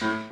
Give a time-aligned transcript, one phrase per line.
[0.00, 0.30] Muchas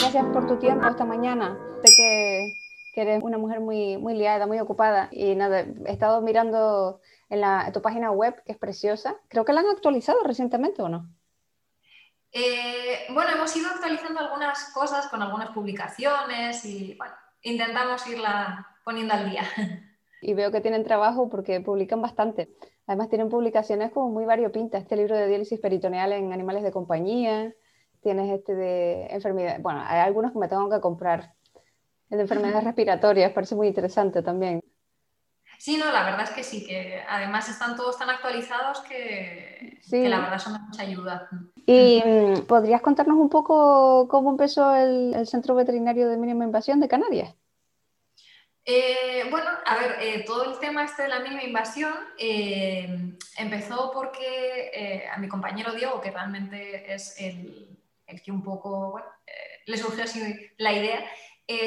[0.00, 1.58] gracias por tu tiempo esta mañana.
[1.84, 2.54] Sé que,
[2.94, 5.08] eres una mujer muy, muy liada, muy ocupada.
[5.12, 9.16] Y nada, he estado mirando en, la, tu página web, que es preciosa.
[9.28, 11.06] Creo que la han actualizado recientemente, ¿o no?
[12.32, 19.14] Eh, bueno, hemos ido actualizando algunas cosas con algunas publicaciones y bueno, intentamos irla poniendo
[19.14, 19.42] al día.
[20.20, 22.50] Y veo que tienen trabajo porque publican bastante.
[22.86, 24.82] Además tienen publicaciones como muy variopintas.
[24.82, 27.54] Este libro de diálisis peritoneal en animales de compañía,
[28.00, 31.34] tienes este de enfermedades, bueno, hay algunos que me tengo que comprar.
[32.10, 34.60] El de enfermedades respiratorias, parece muy interesante también.
[35.58, 40.20] Sí, no, la verdad es que sí, que además están todos tan actualizados que, la
[40.20, 41.28] verdad son de mucha ayuda.
[41.66, 46.86] ¿Y mm, podrías contarnos un poco cómo empezó el, Centro Veterinario de Mínima Invasión de
[46.86, 47.34] Canarias?
[48.64, 53.90] Eh, bueno, a ver, eh, todo el tema este de la mínima invasión eh, empezó
[53.92, 59.08] porque a mi compañero Diego, que realmente es el, el que un poco, bueno,
[59.66, 60.20] le surgió así
[60.58, 61.04] la idea,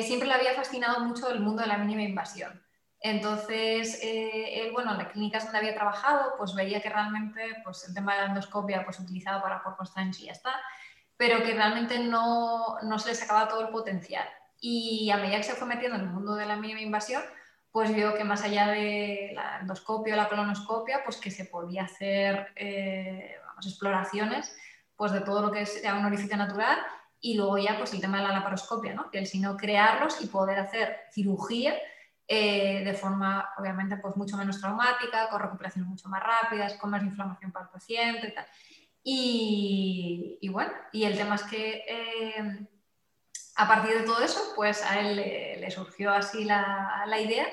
[0.01, 2.61] siempre le había fascinado mucho el mundo de la mínima invasión.
[3.01, 7.95] Entonces, eh, bueno, en las clínicas donde había trabajado, pues veía que realmente pues, el
[7.95, 10.53] tema de la endoscopia pues, utilizado para cuerpos trans y ya está,
[11.17, 14.27] pero que realmente no, no se le sacaba todo el potencial.
[14.59, 17.23] Y a medida que se fue metiendo en el mundo de la mínima invasión,
[17.71, 21.85] pues vio que más allá de la endoscopia o la colonoscopia, pues que se podía
[21.85, 24.55] hacer eh, vamos, exploraciones
[24.95, 26.77] pues de todo lo que sea un orificio natural
[27.19, 29.09] y luego ya pues el tema de la laparoscopia, ¿no?
[29.09, 31.73] que el sino crearlos y poder hacer cirugía
[32.33, 37.03] eh, de forma obviamente pues mucho menos traumática, con recuperaciones mucho más rápidas, con más
[37.03, 38.33] inflamación para el paciente
[39.03, 42.67] y bueno, y el tema es que eh,
[43.57, 47.47] a partir de todo eso, pues a él le, surgió así la, la idea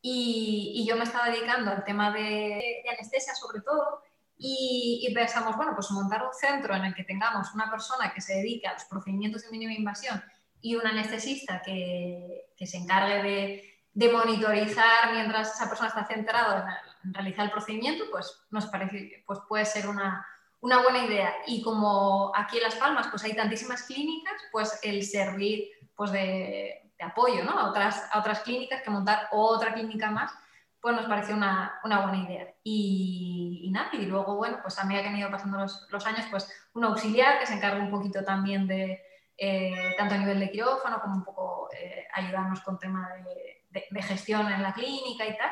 [0.00, 4.00] y, yo me estaba dedicando al tema de, anestesia sobre todo
[4.38, 8.36] y, pensamos, bueno, pues montar un centro en el que tengamos una persona que se
[8.36, 10.24] dedique a los procedimientos de mínima invasión
[10.62, 16.82] y un anestesista que, que se encargue de de monitorizar mientras esa persona está centrada
[17.04, 20.26] en, realizar el procedimiento, pues nos parece pues puede ser una,
[20.60, 21.32] buena idea.
[21.46, 26.90] Y como aquí en Las Palmas pues hay tantísimas clínicas, pues el servir pues de,
[27.00, 27.52] apoyo ¿no?
[27.52, 30.32] a, otras, a otras clínicas que montar otra clínica más,
[30.80, 32.54] pues nos pareció una, buena idea.
[32.62, 36.50] Y, nada, y luego, bueno, pues a medida que han ido pasando los, años, pues
[36.74, 39.02] un auxiliar que se encarga un poquito también de,
[39.36, 44.02] eh, tanto a nivel de quirófano como un poco eh, ayudarnos con tema de de,
[44.02, 45.50] gestión en la clínica y tal.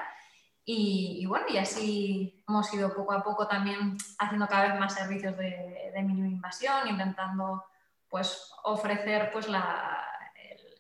[0.65, 5.37] Y, bueno, y así hemos ido poco a poco también haciendo cada vez más servicios
[5.37, 7.65] de, de mínima invasión, intentando
[8.09, 10.07] pues ofrecer pues la,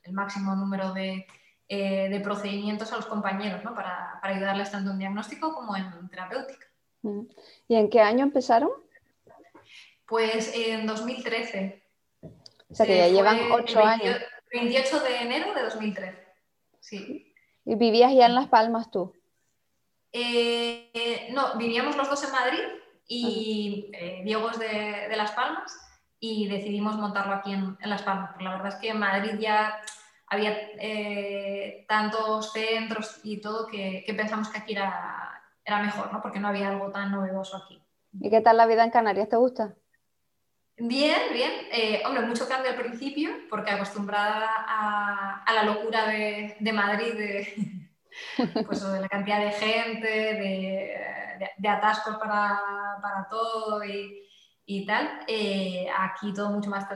[0.04, 1.26] el, máximo número de,
[1.68, 3.74] eh, de, procedimientos a los compañeros ¿no?
[3.74, 6.66] para, para, ayudarles tanto en diagnóstico como en terapéutica.
[7.02, 7.22] Mm.
[7.68, 8.70] ¿Y en qué año empezaron?
[10.06, 11.82] Pues en 2013.
[12.22, 14.16] O sea que ya llevan ocho años.
[14.52, 16.26] 28 de enero de 2013.
[16.80, 17.31] Sí.
[17.64, 19.14] ¿Y vivías ya en Las Palmas tú?
[20.12, 22.60] Eh, no, vivíamos los dos en Madrid
[23.06, 25.72] y eh, Diego es de, Las Palmas
[26.18, 28.30] y decidimos montarlo aquí en, Las Palmas.
[28.30, 29.80] Porque la verdad es que en Madrid ya
[30.26, 36.20] había eh, tantos centros y todo que, pensamos que aquí era, era mejor, ¿no?
[36.20, 37.82] porque no había algo tan novedoso aquí.
[38.20, 39.28] ¿Y qué tal la vida en Canarias?
[39.28, 39.74] ¿Te gusta?
[40.78, 41.52] Bien, bien.
[41.70, 47.90] Eh, hombre, mucho cambio al principio, porque acostumbrada a, la locura de, Madrid, de,
[48.66, 50.08] pues, de la cantidad de gente,
[51.58, 55.20] de, atascos para, todo y, tal.
[55.28, 56.86] Eh, aquí todo mucho más,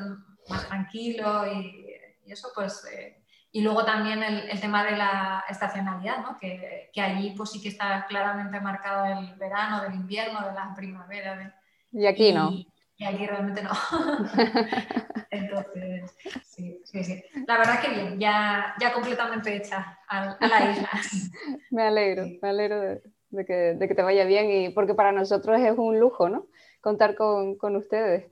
[0.48, 1.84] más tranquilo y,
[2.26, 2.84] eso, pues.
[2.92, 3.22] Eh,
[3.52, 6.36] y luego también el, tema de la estacionalidad, ¿no?
[6.38, 11.58] que, allí pues sí que está claramente marcado el verano, del invierno, de la primavera.
[11.92, 12.50] y aquí no
[12.98, 13.70] y aquí realmente no.
[15.30, 17.22] Entonces, sí, sí, sí.
[17.46, 20.90] La verdad que bien, ya, ya completamente hecha a, la isla.
[21.70, 25.60] me alegro, me alegro de, que, de, que, te vaya bien y porque para nosotros
[25.60, 26.46] es un lujo, ¿no?
[26.80, 28.30] Contar con, con ustedes.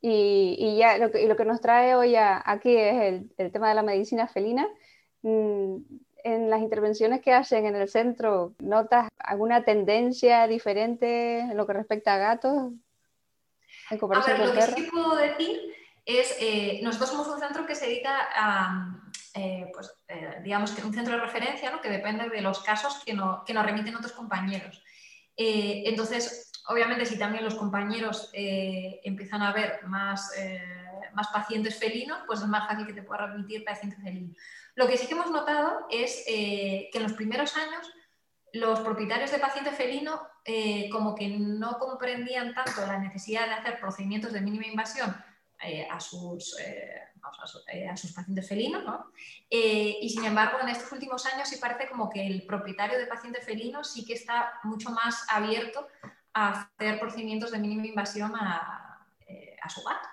[0.00, 3.52] Y, y, ya lo que, y lo que nos trae hoy aquí es el, el,
[3.52, 4.66] tema de la medicina felina.
[5.22, 5.78] Mm,
[6.24, 11.74] en las intervenciones que hacen en el centro, ¿notas alguna tendencia diferente en lo que
[11.74, 12.72] respecta a gatos?
[13.90, 15.60] A ver, lo que sí puedo decir
[16.06, 19.00] es, eh, nosotros somos un centro que se dedica a,
[19.34, 21.80] eh, pues, eh, digamos que un centro de referencia, ¿no?
[21.80, 24.82] que depende de los casos que, que nos remiten otros compañeros.
[25.36, 30.32] entonces, obviamente, si también los compañeros empiezan a ver más,
[31.12, 34.34] más pacientes felinos, pues es más fácil que te pueda remitir paciente felino.
[34.76, 37.86] Lo que sí que hemos notado es que en los primeros años
[38.56, 40.20] los propietarios de paciente felino
[40.92, 45.14] como que no comprendían tanto la necesidad de hacer procedimientos de mínima invasión
[45.90, 46.56] a sus
[47.72, 49.10] eh, a sus pacientes felinos, ¿no?
[49.50, 53.06] Eh, y sin embargo, en estos últimos años sí parece como que el propietario de
[53.06, 55.86] paciente felino sí que está mucho más abierto
[56.32, 60.08] a hacer procedimientos de mínima invasión a, eh, su gato.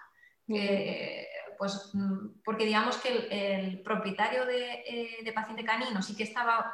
[1.58, 6.74] pues, mm, porque digamos que el, propietario de, paciente canino sí que estaba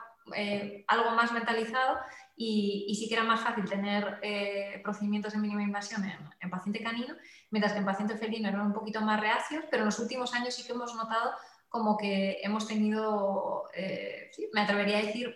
[0.87, 1.99] algo más mentalizado
[2.35, 4.19] y, sí que era más fácil tener
[4.83, 6.03] procedimientos de mínima invasión
[6.39, 7.15] en, paciente canino
[7.51, 10.53] mientras que en paciente felino eran un poquito más reacios, pero en los últimos años
[10.55, 11.33] sí que hemos notado
[11.69, 15.35] como que hemos tenido, eh, me atrevería a decir,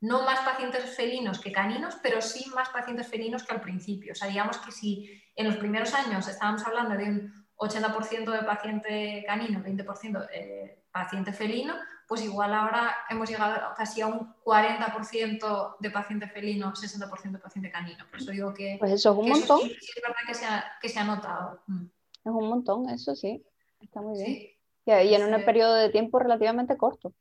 [0.00, 4.12] no más pacientes felinos que caninos, pero sí más pacientes felinos que al principio.
[4.12, 8.42] O sea, digamos que si en los primeros años estábamos hablando de un 80% de
[8.44, 11.74] paciente canino, 20% de paciente felino,
[12.08, 17.70] pues igual ahora hemos llegado casi a un 40% de paciente felino, 60% de paciente
[17.70, 18.04] canino.
[18.10, 18.76] Por eso digo que...
[18.78, 19.60] Pues eso es un montón.
[19.60, 21.60] sí, es verdad que se ha, que se ha notado.
[21.66, 21.84] Mm.
[21.84, 23.44] Es un montón, eso sí.
[23.82, 25.06] Está muy bien.
[25.06, 27.12] Y en un periodo de tiempo relativamente corto.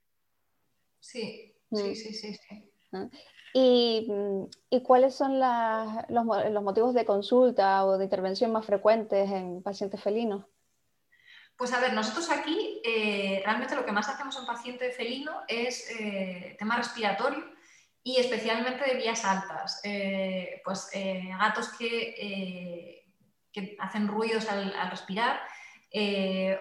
[1.01, 1.95] Sí, sí, mm.
[1.95, 2.33] sí, sí.
[2.33, 2.71] sí.
[2.93, 3.09] Ah.
[3.53, 4.09] ¿Y,
[4.69, 9.61] ¿Y, cuáles son las, los, los motivos de consulta o de intervención más frecuentes en
[9.61, 10.45] pacientes felinos?
[11.57, 15.89] Pues a ver, nosotros aquí eh, realmente lo que más hacemos en paciente felino es
[15.99, 17.43] eh, tema respiratorio
[18.03, 19.81] y especialmente de vías altas.
[19.83, 23.03] Eh, pues gatos que,
[23.79, 25.39] hacen ruidos al, respirar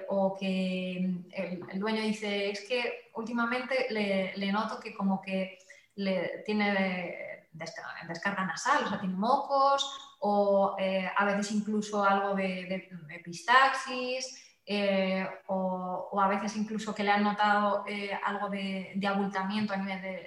[0.08, 0.96] o que
[1.30, 5.58] el, dueño dice, es que últimamente le, noto que como que
[5.96, 10.74] le tiene descarga, nasal, o sea, tiene mocos o
[11.16, 14.45] a veces incluso algo de, de epistaxis.
[14.68, 20.26] Eh, o, a veces incluso que le han notado eh, algo de, abultamiento a nivel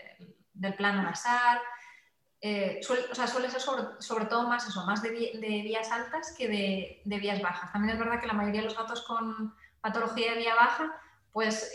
[0.54, 1.60] del plano nasal.
[2.42, 6.48] Eh, suele, o sea, suele ser sobre, todo más eso, más de, vías altas que
[6.48, 7.72] de, vías bajas.
[7.74, 10.94] También es verdad que la mayoría de los gatos con patología de vía baja,
[11.34, 11.72] pues,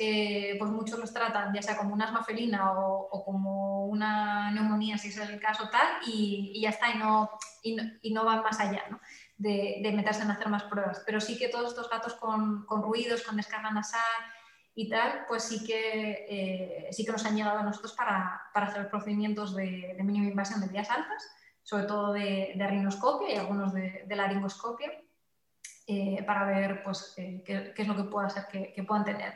[0.58, 5.08] pues muchos los tratan ya sea como un asma felina o, como una neumonía, si
[5.08, 7.30] es el caso tal, y, ya está, y no,
[7.62, 8.84] y no, y no van más allá.
[8.90, 9.00] ¿no?
[9.36, 11.02] De, meterse en hacer más pruebas.
[11.06, 14.00] Pero sí que todos estos gatos con, ruidos, con descarga nasal
[14.74, 18.88] y tal, pues sí que, eh, sí que nos han llegado a nosotros para, hacer
[18.88, 21.24] procedimientos de, mínima invasión de vías altas,
[21.62, 24.92] sobre todo de, de rinoscopia y algunos de, laringoscopia,
[25.86, 29.34] eh, para ver pues, eh, qué, es lo que pueda ser que, puedan tener.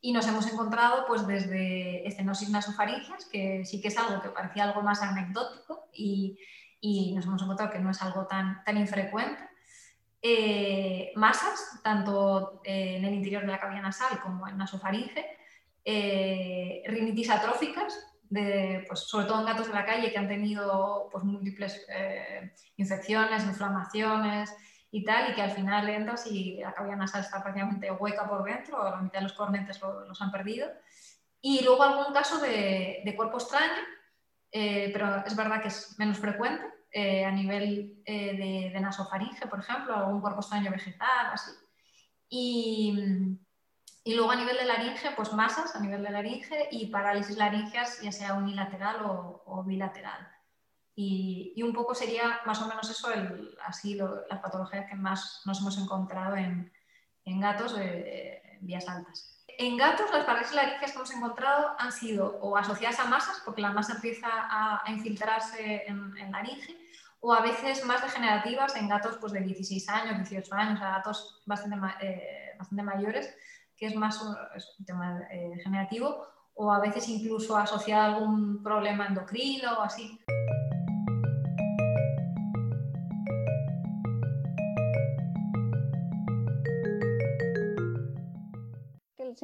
[0.00, 4.64] Y nos hemos encontrado pues, desde estenosis nasofaringeas, que sí que es algo que parecía
[4.64, 6.38] algo más anecdótico y,
[6.80, 9.42] y nos hemos encontrado que no es algo tan, tan infrecuente.
[10.20, 15.24] Eh, masas, tanto eh, en el interior de la cavidad nasal como en nasofaringe,
[15.84, 17.98] eh, rinitis atróficas,
[18.28, 21.86] de, pues, sobre todo en gatos de la calle que han tenido pues, múltiples
[22.76, 24.54] infecciones, inflamaciones
[24.90, 28.44] y tal, y que al final entras y la cavidad nasal está prácticamente hueca por
[28.44, 30.68] dentro, o la mitad de los cornetes los han perdido.
[31.40, 33.82] Y luego algún caso de, de cuerpo extraño,
[34.50, 39.60] eh, pero es verdad que es menos frecuente eh, a nivel eh, de, nasofaringe, por
[39.60, 41.50] ejemplo, algún cuerpo extraño vegetal, así.
[42.30, 43.38] Y,
[44.04, 48.00] y, luego a nivel de laringe, pues masas a nivel de laringe y parálisis laringeas,
[48.00, 50.28] ya sea unilateral o, bilateral.
[50.94, 55.42] Y, y, un poco sería más o menos eso, el, así las patologías que más
[55.44, 56.72] nos hemos encontrado en,
[57.24, 62.38] en gatos de vías altas en gatos las parálisis laringeas que hemos encontrado han sido
[62.40, 66.76] o asociadas a masas, porque la masa empieza a, infiltrarse en, en laringe,
[67.20, 71.42] o a veces más degenerativas en gatos pues, de 16 años, 18 años, a gatos
[71.44, 73.34] bastante, eh, bastante mayores,
[73.76, 74.36] que es más un,
[74.86, 76.24] tema eh, degenerativo,
[76.54, 80.20] o a veces incluso asociada a algún problema endocrino o así.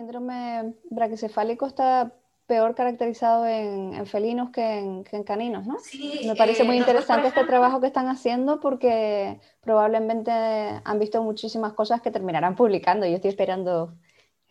[0.05, 2.13] Síndrome braquicefálico está
[2.47, 5.79] peor caracterizado en, felinos que en, caninos, ¿no?
[5.79, 11.23] Sí, Me parece muy eh, interesante este trabajo que están haciendo porque probablemente han visto
[11.23, 13.07] muchísimas cosas que terminarán publicando.
[13.07, 13.95] Yo estoy esperando,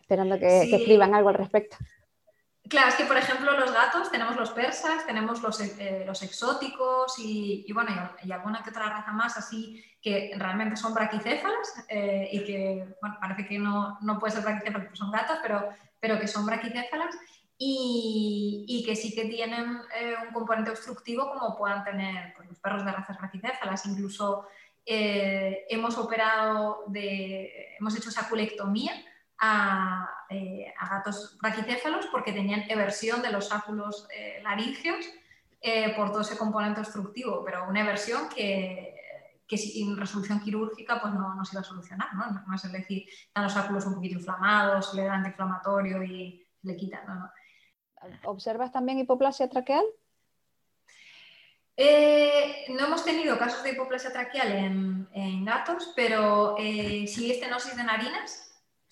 [0.00, 1.76] esperando que escriban algo al respecto.
[2.68, 7.70] Claro, es que por ejemplo los gatos, tenemos los persas, tenemos los, eh, exóticos y,
[7.74, 7.90] bueno,
[8.22, 13.18] y, alguna que otra raza más así que realmente son braquicéfalas eh, y que, bueno,
[13.20, 15.68] parece que no, no puede ser braquicéfalas porque son gatos, pero,
[16.00, 17.14] pero que son braquicéfalas
[17.58, 22.58] y, y que sí que tienen eh, un componente obstructivo como puedan tener pues, los
[22.60, 24.46] perros de razas braquicéfalas, incluso
[24.86, 28.92] hemos operado, de, hemos hecho saculectomía
[29.44, 35.06] a, eh, a gatos braquicéfalos porque tenían eversión de los sáculos eh, laríngeos
[35.96, 38.94] por todo ese componente obstructivo, pero una eversión que,
[39.48, 42.44] que sin resolución quirúrgica pues no, no, se iba a solucionar, ¿no?
[42.46, 47.06] No es decir, están los sáculos un poquito inflamados, le dan antiinflamatorio y le quitan,
[47.06, 47.30] ¿no?
[48.24, 49.84] ¿Observas también hipoplasia traqueal?
[51.76, 54.52] Eh, no hemos tenido casos de hipoplasia traqueal
[55.12, 58.43] en, gatos, pero eh, sí estenosis de narinas,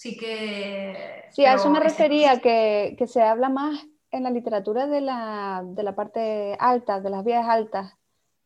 [0.02, 0.96] sí que...
[1.30, 6.56] Sí, a eso me refería, que, se habla más en la literatura de la, parte
[6.58, 7.94] alta, de las vías altas,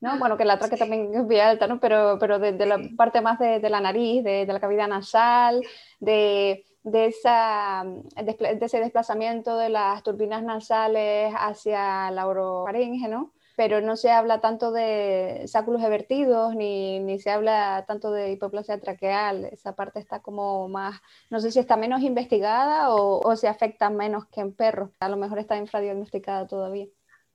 [0.01, 0.11] ¿no?
[0.11, 1.81] Ah, bueno, que la traquea también es vía alta, ¿no?
[1.81, 5.63] Pero, pero de, la parte más de, la nariz, de, la cavidad nasal,
[5.99, 13.33] de, esa, de, ese desplazamiento de las turbinas nasales hacia la orofaringe, ¿no?
[13.57, 18.79] Pero no se habla tanto de sáculos evertidos ni, ni, se habla tanto de hipoplasia
[18.81, 19.47] traqueal.
[19.47, 23.89] Esa parte está como más, no sé si está menos investigada o, o se afecta
[23.91, 24.91] menos que en perros.
[25.01, 26.87] A lo mejor está infradiagnosticada todavía.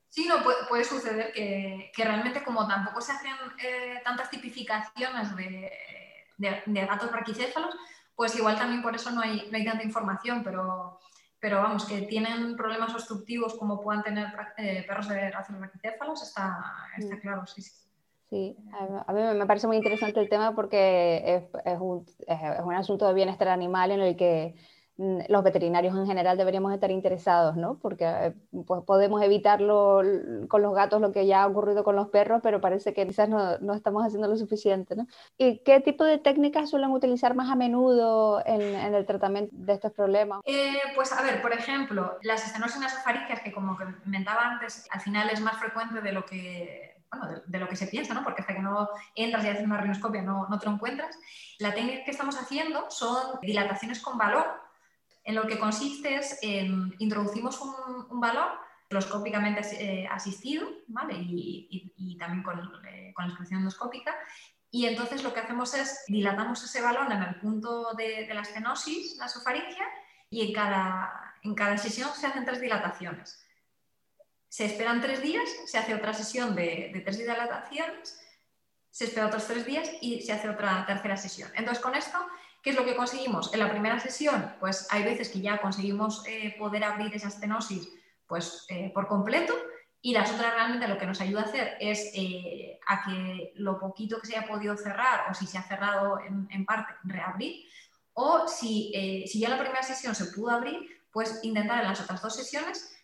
[0.10, 3.32] Sí, no, puede, puede suceder que, que, realmente como tampoco se hacen
[3.63, 5.72] eh, tantas tipificaciones de,
[6.38, 7.74] de, de, gatos braquicéfalos,
[8.13, 11.00] pues igual también por eso no hay, no hay tanta información, pero
[11.41, 16.63] pero vamos, que tienen problemas obstructivos como puedan tener eh, perros de raza braquicéfalos, está,
[16.98, 17.19] está mm.
[17.19, 17.81] claro, sí, sí.
[18.29, 18.55] Sí,
[19.07, 23.05] a mí me parece muy interesante el tema porque es, es, un, es, un, asunto
[23.05, 24.55] de bienestar animal en el que
[25.29, 27.79] los veterinarios en general deberíamos estar interesados, ¿no?
[27.79, 28.34] Porque eh,
[28.67, 30.01] pues podemos evitarlo
[30.48, 33.27] con los gatos lo que ya ha ocurrido con los perros, pero parece que quizás
[33.27, 35.08] no, no estamos haciendo lo suficiente, ¿no?
[35.38, 39.74] ¿Y qué tipo de técnicas suelen utilizar más a menudo en, en el tratamiento de
[39.74, 40.41] estos problemas?
[40.46, 45.29] Eh, pues a ver, por ejemplo, las estenosis nasofaringeas, que como comentaba antes, al final
[45.29, 48.24] es más frecuente de lo que bueno, de, lo que se piensa, ¿no?
[48.24, 51.17] porque hasta que no entras y haces una rinoscopia no, no te lo encuentras.
[51.60, 54.61] La técnica que estamos haciendo son dilataciones con valor,
[55.24, 58.51] en lo que consiste es, en introducimos un, valor
[58.90, 61.16] endoscópicamente eh, asistido ¿vale?
[61.18, 64.13] y, también con, eh, con, la endoscópica.
[64.70, 69.18] Y entonces lo que hacemos es dilatamos ese balón en el punto de, la estenosis
[69.18, 69.86] nasofaringia
[70.30, 73.46] y en cada, en cada sesión se hacen tres dilataciones.
[74.48, 78.22] Se esperan tres días, se hace otra sesión de, de tres dilataciones,
[78.90, 81.50] se espera otros tres días y se hace otra tercera sesión.
[81.56, 82.18] Entonces con esto
[82.62, 83.51] ¿Qué es lo que conseguimos?
[83.53, 87.89] En la primera sesión, pues hay veces que ya conseguimos eh, poder abrir esa estenosis
[88.27, 89.53] pues, eh, por completo
[90.00, 93.80] y las otras realmente lo que nos ayuda a hacer es eh, a que lo
[93.80, 97.65] poquito que se haya podido cerrar o si se ha cerrado en, parte, reabrir.
[98.13, 98.91] O si,
[99.25, 102.36] si, ya en la primera sesión se pudo abrir, pues intentar en las otras dos
[102.36, 102.96] sesiones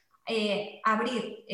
[0.84, 1.46] abrir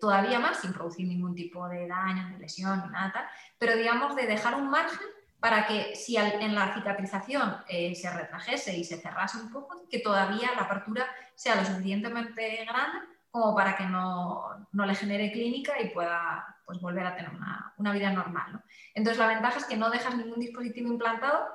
[0.00, 4.54] todavía más sin producir ningún tipo de daño, de lesión nada, pero digamos de dejar
[4.56, 5.06] un margen
[5.40, 10.00] para que si en la cicatrización eh, se retrajese y se cerrase un poco, que
[10.00, 15.80] todavía la apertura sea lo suficientemente grande como para que no, no le genere clínica
[15.80, 18.62] y pueda pues, volver a tener una, una vida normal.
[18.94, 21.46] Entonces la ventaja es que no dejas ningún dispositivo implantado,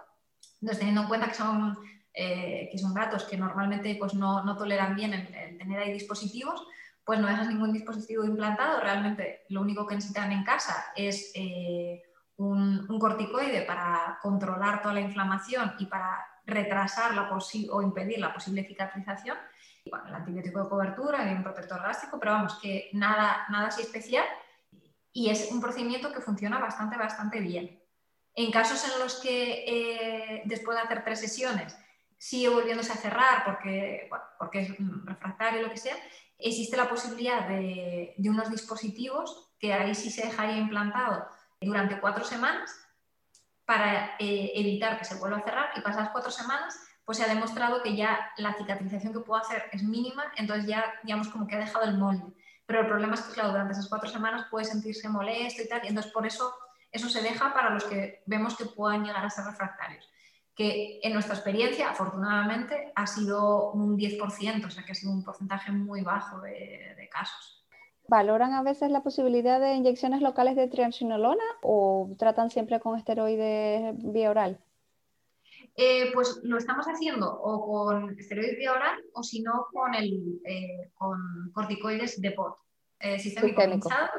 [0.62, 1.78] entonces teniendo en cuenta que son,
[2.14, 6.66] eh, que son gatos que normalmente pues, no, no toleran bien el, tener ahí dispositivos,
[7.04, 11.32] pues no dejas ningún dispositivo implantado, realmente lo único que necesitan en casa es...
[11.36, 12.02] Eh,
[12.38, 17.30] un, corticoide para controlar toda la inflamación y para retrasar la
[17.72, 19.38] o impedir la posible cicatrización.
[19.90, 23.82] Bueno, el antibiótico de cobertura y un protector gástrico, pero vamos, que nada, nada así
[23.82, 24.26] especial
[25.14, 27.82] y es un procedimiento que funciona bastante, bastante bien.
[28.34, 31.78] En casos en los que eh, después de hacer tres sesiones
[32.18, 34.76] sigue volviéndose a cerrar porque, porque es
[35.06, 35.96] refractario o lo que sea,
[36.38, 41.26] existe la posibilidad de, de unos dispositivos que ahí sí se dejaría implantado
[41.66, 42.74] durante cuatro semanas
[43.66, 47.28] para eh, evitar que se vuelva a cerrar y pasadas cuatro semanas pues se ha
[47.28, 51.56] demostrado que ya la cicatrización que puedo hacer es mínima, entonces ya digamos como que
[51.56, 52.26] ha dejado el molde.
[52.66, 55.86] Pero el problema es que, claro, durante esas cuatro semanas puede sentirse molesto y tal,
[55.86, 56.56] y entonces por eso
[56.92, 60.10] eso se deja para los que vemos que puedan llegar a ser refractarios.
[60.56, 65.24] Que en nuestra experiencia, afortunadamente, ha sido un 10%, o sea que ha sido un
[65.24, 67.65] porcentaje muy bajo de casos.
[68.08, 73.96] ¿Valoran a veces la posibilidad de inyecciones locales de triamcinolona o tratan siempre con esteroides
[73.98, 74.60] vía oral?
[75.76, 80.40] Eh, pues lo estamos haciendo o con esteroides vía oral o si no con, el,
[80.46, 82.58] eh, con corticoides de POT,
[83.00, 84.12] eh, sistémico y tal.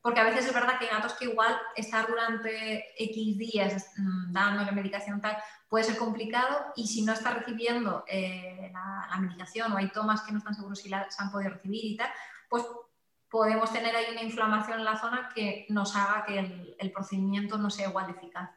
[0.00, 4.32] Porque a veces es verdad que hay gatos que igual estar durante X días mm,
[4.32, 5.36] dándole medicación tal
[5.68, 10.38] puede ser complicado y si no está recibiendo la, medicación o hay tomas que no
[10.38, 12.08] están seguros si las han podido recibir y tal,
[12.48, 12.64] pues
[13.30, 16.38] podemos tener ahí una inflamación en la zona que nos haga que
[16.78, 18.50] el, procedimiento no sea igual de eficaz.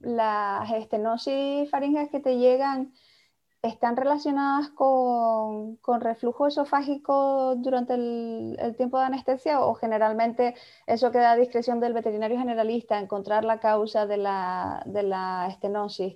[0.00, 2.94] las estenosis faringeas que te llegan
[3.66, 10.54] están relacionadas con, reflujo esofágico durante el, tiempo de anestesia o generalmente
[10.86, 16.14] eso queda a discreción del veterinario generalista encontrar la causa de la, estenosis?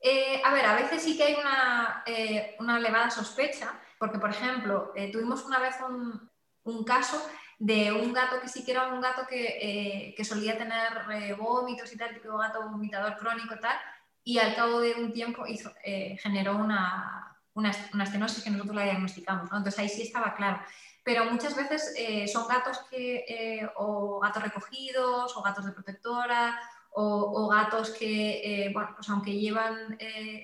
[0.00, 4.92] Eh, a ver, a veces sí que hay una, eh, elevada sospecha, porque por ejemplo,
[4.94, 6.30] eh, tuvimos una vez un,
[6.64, 7.20] un caso
[7.58, 11.92] de un gato que sí que era un gato que, eh, solía tener eh, vómitos
[11.92, 13.76] y tal, tipo gato vomitador crónico y tal,
[14.26, 18.82] y al cabo de un tiempo hizo, eh, generó una, una, estenosis que nosotros la
[18.82, 19.44] diagnosticamos.
[19.44, 20.60] Entonces ahí sí estaba claro.
[21.04, 21.94] Pero muchas veces
[22.32, 29.08] son gatos que, o gatos recogidos, o gatos de protectora, o, gatos que, bueno, pues
[29.10, 29.96] aunque llevan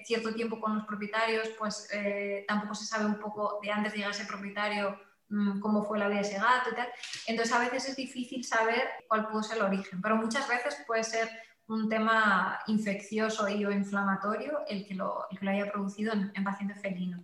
[0.04, 1.88] cierto tiempo con los propietarios, pues
[2.46, 4.96] tampoco se sabe un poco de antes de llegar a ser propietario
[5.32, 6.88] Mm, cómo fue la vida de ese gato y tal.
[7.26, 11.04] Entonces a veces es difícil saber cuál pudo ser el origen, pero muchas veces puede
[11.04, 11.26] ser
[11.72, 16.32] un tema infeccioso y o inflamatorio el que lo, el que lo haya producido en,
[16.34, 17.20] en pacientes felinos.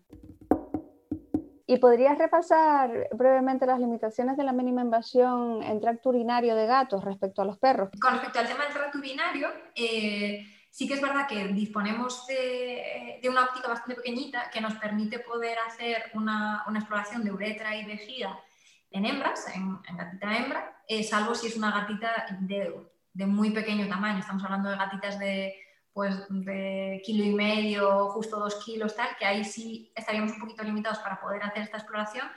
[1.66, 7.04] ¿Y podrías repasar brevemente las limitaciones de la mínima invasión en tracto urinario de gatos
[7.04, 7.90] respecto a los perros?
[8.00, 13.20] Con respecto al tema del tracto urinario, eh, Sí que es verdad que disponemos de,
[13.28, 18.38] una óptica bastante pequeñita que nos permite poder hacer una, exploración de uretra y vejiga
[18.90, 22.74] en hembras, en, gatita hembra, eh, salvo si es una gatita de,
[23.26, 24.18] muy pequeño tamaño.
[24.18, 25.54] Estamos hablando de gatitas de,
[25.92, 30.62] pues, de kilo y medio, justo dos kilos, tal, que ahí sí estaríamos un poquito
[30.62, 32.28] limitados para poder hacer esta exploración.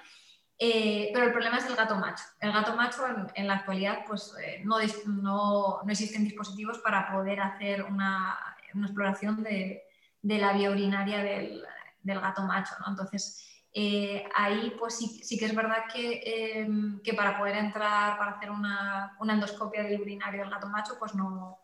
[0.58, 2.24] Eh, pero el problema es el gato macho.
[2.40, 7.40] El gato macho en, la actualidad pues, eh, no, no, no, existen dispositivos para poder
[7.40, 8.38] hacer una,
[8.76, 9.82] una exploración de,
[10.22, 11.64] de, la vía urinaria del,
[12.04, 12.76] del gato macho.
[12.80, 12.92] ¿no?
[12.92, 18.32] Entonces, eh, ahí pues sí, sí, que es verdad que, que, para poder entrar, para
[18.32, 21.60] hacer una, una, endoscopia del urinario del gato macho, pues, no,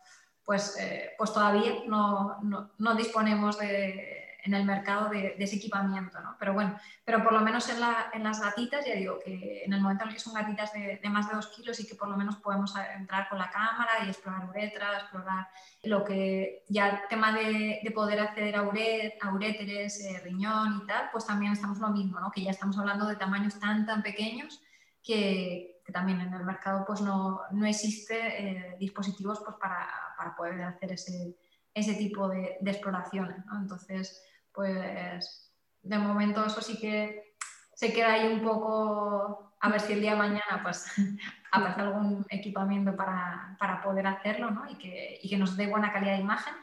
[0.45, 0.77] pues,
[1.17, 2.38] pues todavía no,
[2.77, 6.38] no disponemos de en el mercado de, ese equipamiento, ¿no?
[6.39, 10.03] Pero bueno, pero por lo menos en, las gatitas, ya digo que en el momento
[10.03, 12.38] en el que son gatitas de, más de dos kilos y que por lo menos
[12.38, 15.47] podemos entrar con la cámara y explorar uretra, explorar
[15.83, 21.25] lo que ya el tema de, poder acceder a, uréteres, eh, riñón y tal, pues
[21.25, 22.31] también estamos lo mismo, ¿no?
[22.31, 24.62] Que ya estamos hablando de tamaños tan, tan pequeños
[25.03, 30.62] que, también en el mercado pues no, no existe eh, dispositivos pues para, para, poder
[30.63, 31.38] hacer ese,
[31.73, 33.45] ese tipo de, de exploraciones.
[33.45, 33.57] ¿no?
[33.57, 34.21] Entonces,
[34.58, 37.36] pues de momento eso sí que
[37.76, 40.91] se queda ahí un poco a ver si el día de mañana pues
[41.52, 44.67] aparece algún equipamiento para, para poder hacerlo ¿no?
[44.67, 46.56] y, que, y, que, nos dé buena calidad de imagen,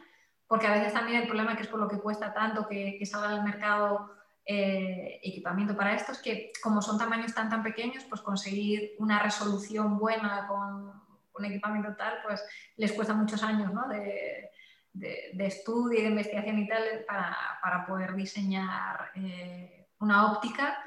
[0.48, 3.28] porque a veces también el problema que es por lo que cuesta tanto que, salga
[3.28, 4.10] al mercado
[4.44, 9.20] eh, equipamiento para esto es que como son tamaños tan tan pequeños, pues conseguir una
[9.22, 10.92] resolución buena con
[11.38, 12.44] un equipamiento tal, pues
[12.76, 13.86] les cuesta muchos años ¿no?
[13.86, 14.50] de,
[14.94, 20.78] de, estudio y de investigación y tal para, para poder diseñar eh, una óptica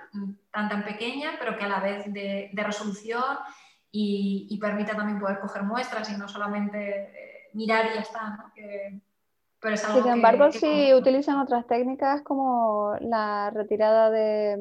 [0.51, 3.37] tan tan pequeña, pero que a la vez de, de resolución
[3.91, 8.29] y, y, permita también poder coger muestras y no solamente eh, mirar y ya está.
[8.29, 8.51] ¿no?
[8.53, 8.99] Que,
[9.59, 14.57] pero es algo Sin embargo, sí utilizan otras técnicas como la retirada de,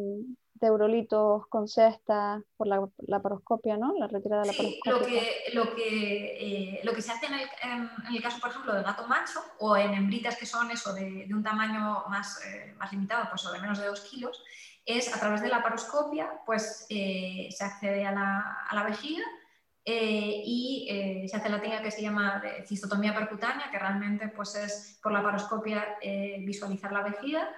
[0.61, 3.95] de urolitos con cesta por la laparoscopia, ¿no?
[3.99, 7.35] La retirada de la sí, lo que, lo, que, eh, lo que se hace en
[7.35, 10.95] el, en, el, caso, por ejemplo, del gato macho o en hembritas que son eso
[10.95, 14.43] de, de un tamaño más, eh, más limitado, pues o de menos de 2 kilos,
[14.85, 19.25] es a través de la laparoscopia, pues eh, se accede a la, a la vejiga
[19.89, 20.89] y
[21.31, 25.21] se hace la técnica que se llama cistotomía percutánea, que realmente pues es por la
[25.21, 25.97] laparoscopia
[26.41, 27.49] visualizar la vejiga,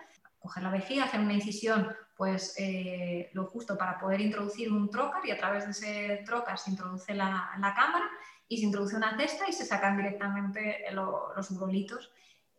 [0.48, 5.24] coger la vejiga, hacer una incisión pues eh, lo justo para poder introducir un trocar
[5.24, 8.06] y a través de ese trocar se introduce la, la cámara
[8.48, 12.11] y se introduce una cesta y se sacan directamente los urolitos.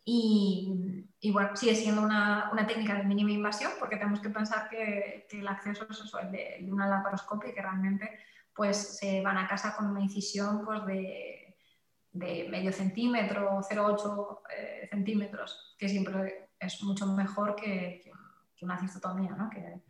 [0.06, 4.70] Y, y, bueno, sigue siendo una, una, técnica de mínima invasión porque tenemos que pensar
[4.70, 8.20] que, el acceso es el de, una laparoscopia y que realmente
[8.54, 11.58] pues se van a casa con una incisión pues de,
[12.12, 18.02] de medio centímetro, 0,8 eh, centímetros, que siempre es mucho mejor que,
[18.56, 19.50] que una cistotomía, ¿no?
[19.50, 19.82] Que,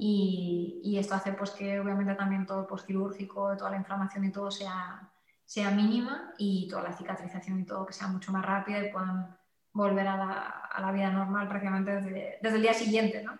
[0.00, 4.50] y, y, esto hace pues que obviamente también todo postquirúrgico, toda la inflamación y todo
[4.50, 5.08] sea,
[5.44, 9.36] sea mínima y toda la cicatrización y todo que sea mucho más rápida y puedan
[9.72, 13.22] volver a la, a la vida normal prácticamente desde, desde, el día siguiente.
[13.22, 13.38] ¿no?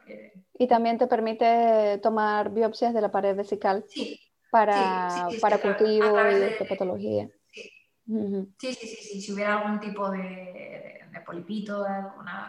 [0.55, 6.35] Y también te permite tomar biopsias de la pared vesical sí, para, para cultivo y
[6.35, 7.29] de, patología.
[8.11, 11.87] Sí, Sí, sí, sí, sí, si hubiera algún tipo de, polipito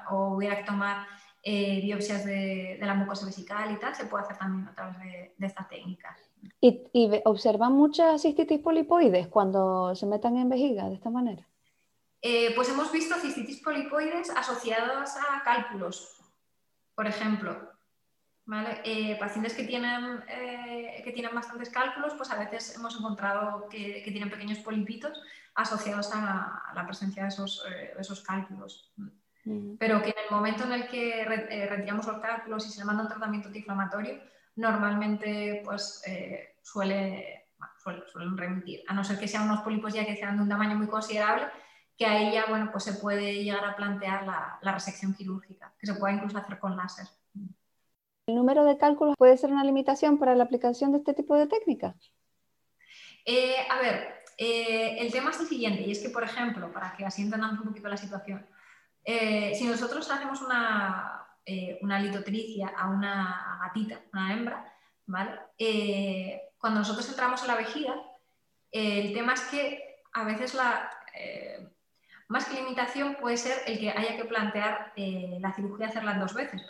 [0.10, 1.06] o hubiera que tomar
[1.44, 4.98] eh, biopsias de, la mucosa vesical y tal, se puede hacer también a través
[5.38, 6.18] de, esta técnica.
[6.60, 6.82] ¿Y,
[7.26, 11.48] observan muchas cistitis polipoides cuando se metan en vejiga de esta manera?
[12.24, 16.22] Eh, pues hemos visto cistitis polipoides asociadas a cálculos,
[16.96, 17.71] por ejemplo.
[18.84, 20.24] Eh, pacientes que tienen,
[21.04, 25.22] que tienen bastantes cálculos, pues a veces hemos encontrado que, tienen pequeños polipitos
[25.56, 28.92] asociados a la, presencia de esos, de esos cálculos.
[29.80, 32.86] Pero que en el momento en el que eh, retiramos los cálculos y se le
[32.86, 34.22] manda un tratamiento antiinflamatorio,
[34.56, 37.48] normalmente pues, eh, suele,
[38.12, 40.76] suelen remitir, a no ser que sean unos pólipos ya que sean de un tamaño
[40.76, 41.48] muy considerable,
[41.98, 45.88] que ahí ya bueno, pues se puede llegar a plantear la, la resección quirúrgica, que
[45.88, 47.08] se puede incluso hacer con láser.
[48.28, 51.48] ¿El número de cálculos puede ser una limitación para la aplicación de este tipo de
[51.48, 51.96] técnicas?
[53.26, 57.06] Eh, a ver, el tema es el siguiente, y es que, por ejemplo, para que
[57.06, 58.46] así entendamos un poquito la situación,
[59.04, 64.74] eh, si nosotros hacemos una, eh, una, litotricia a una gatita, una hembra,
[65.08, 65.40] ¿vale?
[65.58, 67.96] Eh, cuando nosotros entramos en la vejiga,
[68.72, 70.90] el tema es que a veces la,
[72.32, 76.62] más que limitación puede ser el que haya que plantear la cirugía hacerla dos veces.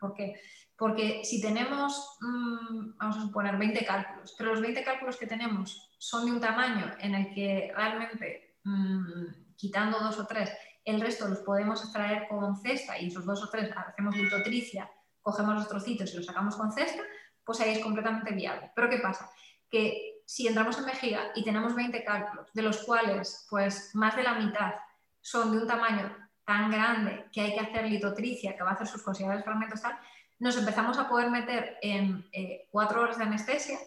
[0.00, 0.40] ¿Por qué?
[0.74, 5.90] Porque si tenemos, mm, vamos a suponer, 20 cálculos, pero los 20 cálculos que tenemos
[5.98, 10.50] son de un tamaño en el que realmente, mm, quitando dos o tres,
[10.82, 15.56] el resto los podemos extraer con cesta y esos dos o tres hacemos litotricia, cogemos
[15.56, 17.02] los trocitos y los sacamos con cesta,
[17.44, 18.72] pues ahí es completamente viable.
[18.74, 19.30] Pero ¿qué pasa?
[19.70, 24.22] Que si entramos en vejiga y tenemos 20 cálculos, de los cuales pues más de
[24.22, 24.72] la mitad
[25.22, 28.86] son de un tamaño tan grande que hay que hacer litotricia, que va a hacer
[28.86, 29.80] sus considerables fragmentos
[30.38, 33.78] nos empezamos a poder meter en eh, cuatro horas de anestesia,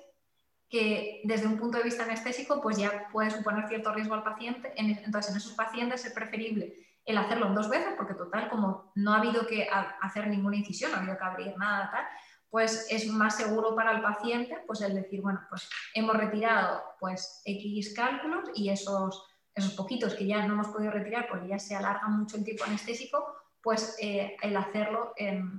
[0.69, 4.73] que desde un punto de vista anestésico pues ya puede suponer cierto riesgo al paciente.
[4.77, 9.17] Entonces, en esos pacientes es preferible el hacerlo dos veces, porque total, como no ha
[9.17, 9.67] habido que
[10.01, 12.05] hacer ninguna incisión, no ha habido que abrir nada, tal,
[12.49, 17.41] pues es más seguro para el paciente pues el decir, bueno, pues hemos retirado pues
[17.43, 19.23] X cálculos y esos,
[19.55, 22.65] esos poquitos que ya no hemos podido retirar porque ya se alarga mucho el tiempo
[22.65, 23.25] anestésico,
[23.61, 25.51] pues eh, el hacerlo en,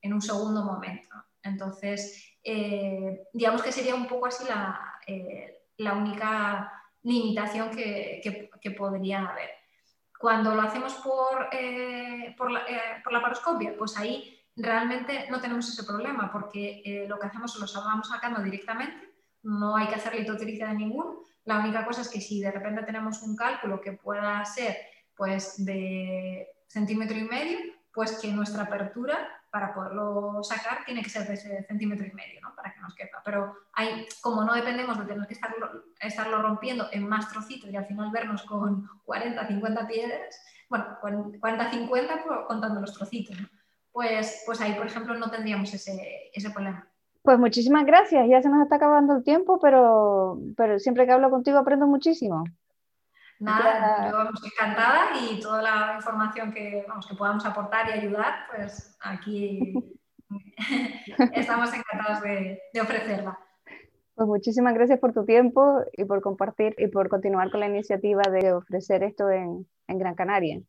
[0.00, 1.16] en, un segundo momento.
[1.42, 8.50] Entonces, eh, digamos que sería un poco así la, eh, la única limitación que, que,
[8.60, 9.50] que podría haber.
[10.18, 15.40] Cuando lo hacemos por, eh, por, la, eh, por, la, paroscopia, pues ahí realmente no
[15.40, 19.96] tenemos ese problema porque eh, lo que hacemos lo vamos sacando directamente, no hay que
[19.96, 21.22] hacer litotricia de ninguno.
[21.46, 24.76] La única cosa es que si de repente tenemos un cálculo que pueda ser
[25.14, 27.58] pues de centímetro y medio,
[27.92, 29.16] pues que nuestra apertura
[29.50, 32.54] para poderlo sacar tiene que ser de ese centímetro y medio, ¿no?
[32.54, 33.22] para que nos quepa.
[33.24, 35.34] Pero hay, como no dependemos de tener que
[36.00, 41.70] estarlo, rompiendo en más trocitos y al final vernos con 40, 50 piedras, bueno, 40,
[41.70, 43.36] 50 contando los trocitos,
[43.92, 46.86] pues, pues ahí, por ejemplo, no tendríamos ese, ese problema.
[47.26, 51.28] Pues muchísimas gracias, ya se nos está acabando el tiempo, pero, pero siempre que hablo
[51.28, 52.44] contigo aprendo muchísimo.
[53.40, 58.46] Nada, yo vamos, encantada y toda la información que, vamos, que podamos aportar y ayudar,
[58.48, 59.74] pues aquí
[61.34, 63.36] estamos encantados de, ofrecerla.
[64.14, 68.22] Pues muchísimas gracias por tu tiempo y por compartir y por continuar con la iniciativa
[68.30, 70.60] de ofrecer esto en, en Gran Canaria.